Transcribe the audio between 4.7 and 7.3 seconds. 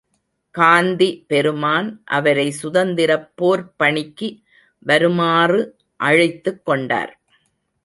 வருமாறு அழைத்துக் கொண்டார்.